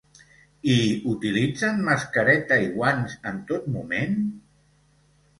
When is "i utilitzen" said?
0.75-1.83